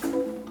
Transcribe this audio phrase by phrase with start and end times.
[0.00, 0.47] そう。